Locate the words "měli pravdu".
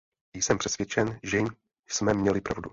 2.13-2.69